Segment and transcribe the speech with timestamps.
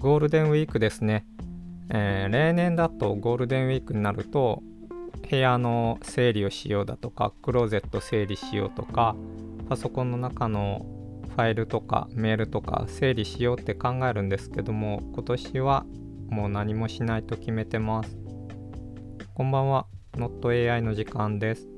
[0.00, 1.26] ゴールデンウィークですね。
[1.90, 4.62] えー、例年だとゴールデンウィークになると、
[5.28, 9.14] 部屋の整理をしようだとか、クローゼット整理しようとか、
[9.68, 10.86] パソコンの中の
[11.28, 15.84] ファイルとかメールとか整理しようって考えるんですけども、今年は
[16.30, 18.16] もう何もしないと決めてます。
[19.34, 21.68] こんばんは、NotAI の時間です。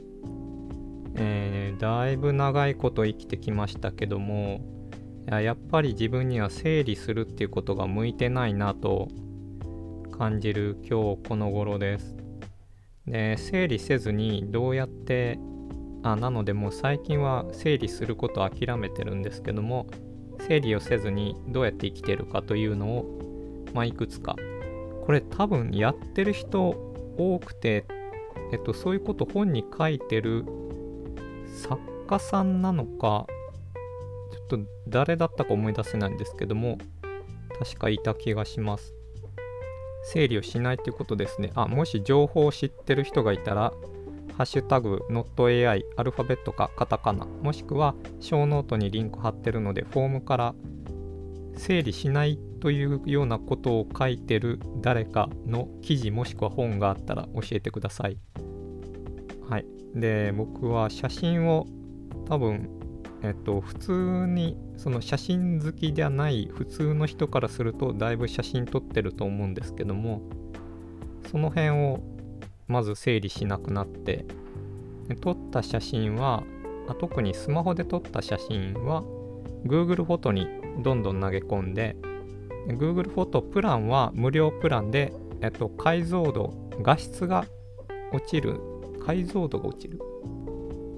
[1.17, 4.61] えー、だいぶ長いこと生きてきましたけども、
[5.27, 9.09] やっぱり自分には整理するっていうことが向いてないなと
[10.19, 12.17] 感じる今日この頃です。
[13.07, 15.39] で整理せずにどうやって
[16.03, 19.87] あなのでもう最近は整理すること諦めてるんですけども
[20.47, 24.37] 整理をせずにどうやって生きてるかというのを、まあ、いくつか
[25.07, 26.69] これ多分やってる人
[27.17, 27.85] 多くて、
[28.53, 30.45] えっと、そういうこと本に書いてる
[31.55, 33.27] 作家さんなのか
[34.59, 36.79] と誰だったか思い出せないんですけども
[37.59, 38.95] 確かいた気がします
[40.05, 43.73] 整理をしないっていうことですねあもし情報を知ってる人がいたら
[44.37, 50.55] ハッシュタグ NotAI アルファベットかカタカナもしくはショーノートにリンク貼ってるのでフォームから
[51.57, 58.19] 整理しないというようなことを書いてる誰かの記事もしくは本があったら教えてください。
[59.49, 59.67] はい。
[59.95, 61.67] で、僕は写真を
[62.29, 62.71] 多分、
[63.23, 70.23] えっと、普通にその写真好きではない普通の人からするとだいぶ写真撮ってると思うんですけども、
[71.31, 72.01] その辺を
[72.67, 74.25] まず整理しなくなって
[75.21, 76.43] 撮った写真は
[76.89, 79.03] あ特にスマホで撮った写真は
[79.65, 80.49] Google フォトに
[80.83, 81.97] どんどん投げ込んで
[82.69, 87.45] Google フォトプランは無料プランで、えっと、解像度画質が
[88.13, 88.61] 落ちる
[89.05, 90.01] 解像度が落ちる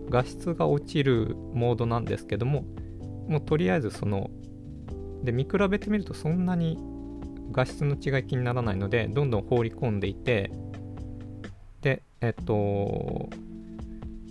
[0.09, 2.65] 画質が落ちるモードなんですけども
[3.29, 4.31] もうとりあえずその
[5.23, 6.79] で見比べてみるとそんなに
[7.53, 10.51] 画質の違い気にならないのでどんどん放り込んでいて
[11.85, 13.29] で、えっと、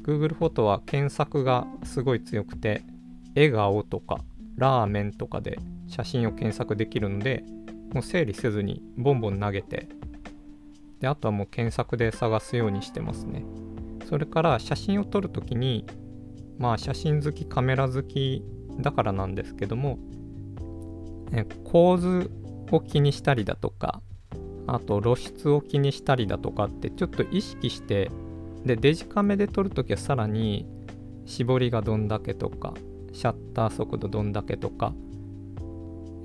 [0.01, 2.81] Google フォトは検索がすごい強くて、
[3.35, 4.17] 笑顔とか
[4.57, 7.43] ラーメンとかで写真を検索できるので、
[7.93, 9.87] もう整理せずにボンボン投げて、
[10.99, 13.45] で、あとはもう検索で探すようにしてますね。
[14.13, 15.87] それから写真を撮るときに、
[16.59, 18.43] まあ写真好き、カメラ好き
[18.79, 19.97] だからなんですけども、
[21.31, 22.29] え構図
[22.69, 24.03] を気にしたりだとか、
[24.67, 28.11] あと露出を気にしたりだとかってちょっと意識して
[28.63, 30.67] でデジカメで撮るときはさらに
[31.25, 32.75] 絞りがどんだけとか
[33.13, 34.93] シャッター速度どんだけとか、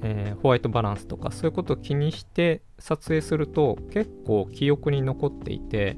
[0.03, 5.97] えー、ホワイトバランスとかそういうことを気にして撮影すると結構記憶に残っていて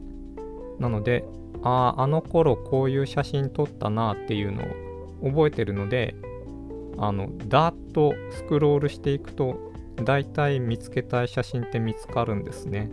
[0.78, 1.25] なので
[1.62, 4.62] あああの頃こういう写真撮ったなっていうの
[5.22, 6.15] を覚えてるので
[6.98, 9.72] あのダーッとスクロールしていくと
[10.04, 12.91] 大体見つけたい写真って見つかるんですね。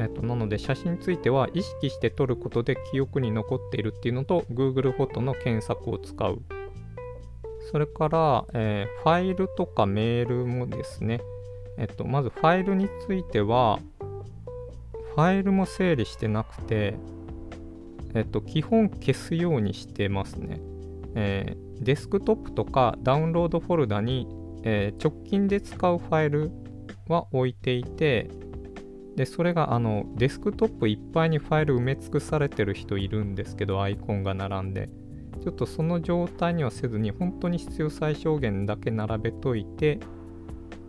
[0.00, 6.42] えっと、なので写真については意識して撮ることで記憶に残っているっていうのと Google フォトの検索を使う。
[7.70, 11.20] それから、えー、ファイルとかメールもですね、
[11.78, 13.78] えっと、まずファイルについては、
[15.14, 16.94] ファイルも整理してなくて、
[18.14, 20.60] えっと、基本消すようにしてますね。
[21.16, 24.26] えー、デスクトップとかダウンロードフォルダに
[24.64, 26.50] えー、直近で使うファイル
[27.06, 28.28] は置いていて、
[29.14, 34.88] で、それがあのデスクトップいっぱいにファイル埋め尽くされてる人いるんですけど、アイコンが並んで。
[35.42, 40.00] ちょっとその状態にはせずに、本当に必要最小限だけ並べといて、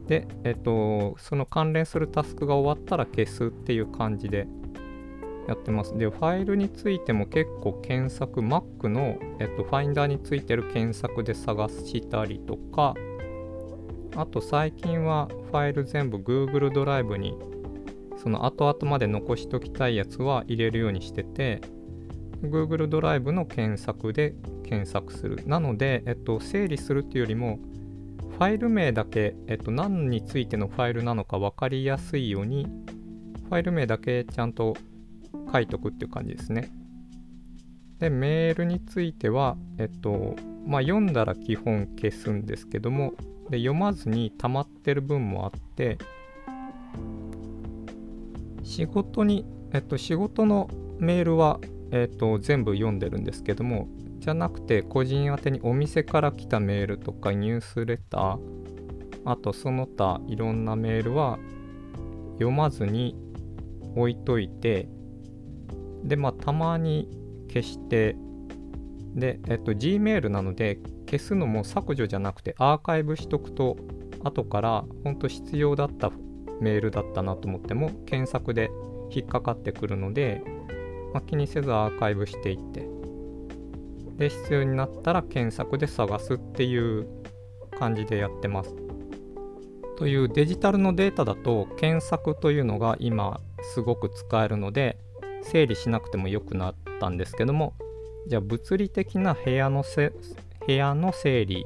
[0.08, 4.48] で、えっと、その関連するタスクが終わったら消すっていう感じで
[5.48, 5.98] やってます。
[5.98, 12.96] で、ファイルについても結構検索、Mac の、えっと、ファインダーについてる検索で探したりとか、
[14.16, 17.38] あと最近はファイル全部 Google ドライブに
[18.18, 21.62] その後々まで残しときたいやつは入れるようにしてて
[22.42, 24.34] Google ドライブの検索で
[24.64, 25.44] 検索する。
[25.46, 27.60] なので、えっと、整理するっていうよりも
[28.32, 32.68] ファイル名だけ、えっと、何についてのファイルなのか分かりやすいように
[33.46, 34.76] ファイル名だけちゃんと
[35.56, 36.72] 書いとくっていう感じですね。
[38.00, 40.36] で、メールについては、えっと、
[40.66, 43.14] まあ、読んだら基本消すんですけども、
[43.50, 45.98] で読まずに溜まってる分もあって
[48.64, 50.70] 仕事に、えっと、仕事の
[51.00, 51.60] メールは、
[51.92, 53.88] えっと、全部読んでるんですけども
[54.20, 58.40] じゃなくて個人宛にお店から来たメールとかニュースレター
[59.26, 61.38] あとその他いろんなメールは
[62.34, 63.16] 読まずに
[63.96, 64.90] 置いといて
[66.06, 67.10] でまあたまに
[67.48, 68.16] 消して
[69.16, 70.80] で、えっと、Gmail なので
[71.10, 73.78] 消すのも削除じゃなくてアーカイブしとくと
[74.24, 76.12] 後から本当必要だった
[76.62, 78.70] メールだったなと思っても検索で
[79.12, 80.42] 引っかかってくるので、
[81.14, 82.88] まあ、気にせずアーカイブしていって
[84.18, 87.08] で必要になったら検索で探すっていう
[87.78, 88.74] 感じでやってます。
[89.98, 93.40] というデジタルのデータだと検索というのが今
[93.74, 94.95] すごく使えるので
[95.56, 97.76] 整理しなくてもよくなったんですけども
[98.28, 100.12] じゃあ物理的な部屋のせ
[100.68, 101.66] 部屋の整理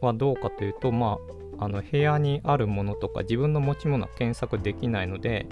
[0.00, 1.18] はどうかというとま
[1.58, 5.48] ああの部屋にあるものとか自分の持ち物は検索できないので、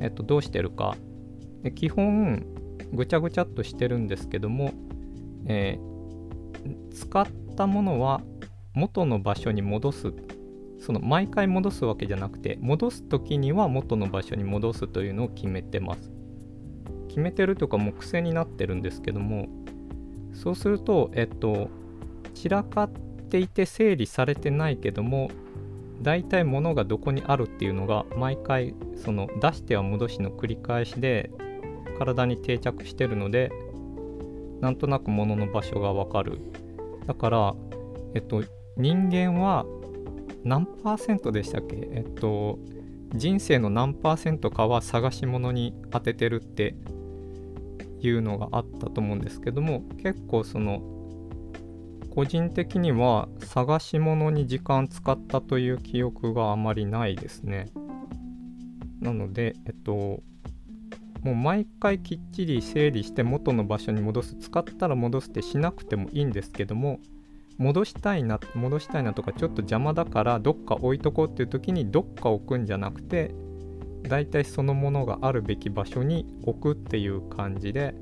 [0.00, 0.96] えっと、どうしてるか。
[1.62, 2.42] で基本
[2.94, 4.72] ぐちゃぐちゃっとしてるんですけども、
[5.44, 8.22] えー、使ったものは
[8.72, 10.14] 元の場所に戻す。
[10.78, 16.21] その毎回戻すわけじゃなくて戻す時には元の場所に戻すというのを決めてます。
[17.12, 19.50] 決めてるとかもう癖になってるんですけども
[20.32, 21.68] そうするとえっと
[22.34, 22.90] 散らかっ
[23.28, 25.30] ていて整理されてないけども
[26.00, 31.30] 大体物がどこにあるっていうのが毎回その出しては戻しの繰り返しで
[31.98, 33.52] 体に定着してるので
[34.62, 36.38] なんとなく物の場所がわかる。
[37.06, 37.54] だから
[38.14, 38.42] えっと
[38.78, 39.66] 人間は
[40.44, 41.76] 何パーセントでしたっけ？
[41.92, 42.58] えっと
[43.14, 46.74] 人生の何パーセントかは探し物に当ててるって
[48.08, 50.82] いうのがあったと思うんですけども結構その
[52.14, 57.70] 個人的には探し物に時間使ったという記憶があまりないですね。
[59.00, 60.22] なのでえっと
[61.22, 67.00] もう毎回きっちり整理して元の場所に戻す使ったら戻すってしなくてもいいんですけども
[67.58, 73.34] 戻したいな戻したいなとかちょっと邪魔だからどっか置いとこうっていう時にどっか置くんじゃなくて
[74.02, 77.94] だいたいそのものがあるべき場所に置くっていう感じで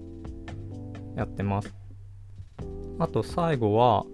[1.16, 1.74] やってます。
[2.98, 4.04] あと最後は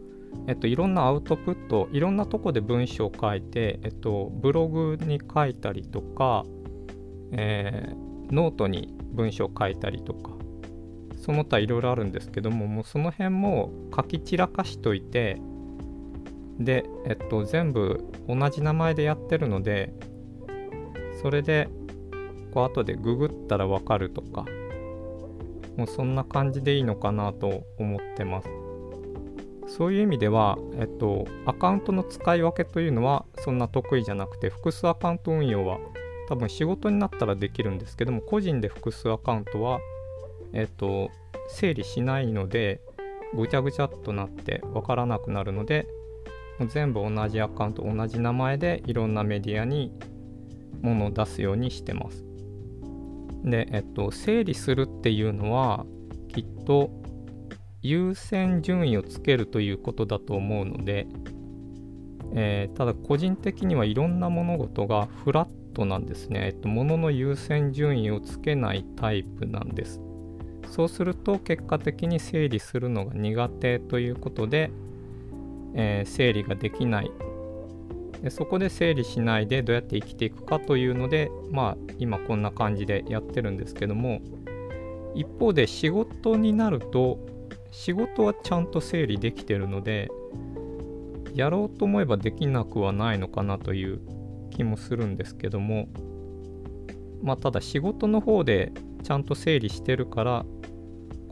[0.46, 6.44] えっと、いろんなアウトプットいろんなとこで文章を書いて、えっと、ブログに書いたりとか、
[7.32, 10.30] えー、ノートに文章を書いたりとか
[11.16, 15.40] その他いろいろあるんですけどももうその辺も書き散らかしといて
[16.60, 19.92] で、えっと、全部同じ名前でやってるので
[21.26, 21.68] それで
[22.54, 24.44] こう後でググったらわかるとか
[25.76, 28.48] もうそんな感じでいいのかなと思ってます。
[29.66, 35.80] そういう意味では、えっと、アカウントの使い分けというのはそんな得意じゃなくて複数アカウント運用は
[36.28, 39.80] 多分仕事になったらできるんですけども個人で複数アカウントは
[40.52, 41.10] えっと、
[41.48, 42.80] 整理しないので、
[43.34, 45.88] ぐちゃぐちゃっとなってわからなくなるので、
[46.68, 49.92] 全部同じアカウント、同じ名前でいろんなメディアに
[50.86, 52.24] 物を出すようにしてます。
[53.44, 55.84] で、えっと、整理するっていうのは、
[56.28, 56.90] きっと
[57.82, 61.06] 優先順位をつけるということだと思うので、
[62.34, 66.46] えー、ただ個人的にはいろんな物事がフラットなんですね。
[66.46, 70.00] えっと、物の優先順位をつけないタイプなんです。
[70.68, 74.70] そうすると結果的に整理するのが苦手ということで、
[75.74, 77.10] えー、整理ができない
[78.22, 84.20] でそこで整理しないでどうやって生きていくかというのでまあ今こんな感じでやってるんですけども
[85.14, 87.18] 一方で仕事になると
[87.70, 90.08] 仕事はちゃんと整理できてるので
[91.34, 94.00] やろうと思えばできなくはないのかなという
[94.50, 95.88] 気もするんですけども
[97.22, 100.44] まあただ仕事の方でちゃんと整理してるから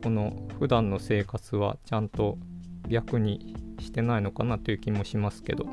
[0.03, 2.37] この普段の生活はちゃんと
[2.87, 5.65] 逆にしてないのかなという気もしますけど。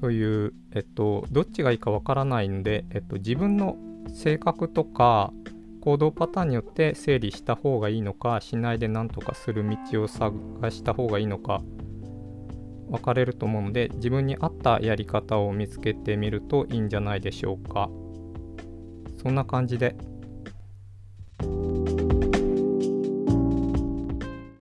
[0.00, 3.76] という、えっと、どっちがいいかわからないので、えっと、自分の
[4.08, 5.32] 性格とか
[5.80, 10.32] 行動パターンによって整理した方がいいのかしないで何とかする道を探
[10.70, 11.62] した方がいいのか
[12.90, 17.88] 分かれると思うので自分に合ったやり方を見つけてみるといいんじゃないでしょうか。
[19.22, 19.96] そんな感じで。